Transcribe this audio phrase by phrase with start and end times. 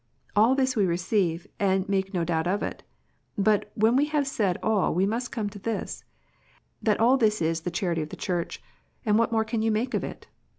[0.35, 2.81] All this we receive and make no doubt of it:
[3.37, 6.03] but when we have said all we must come to this,
[6.81, 8.63] that all this is the charity of the Church,
[9.05, 10.25] and what more can you make of it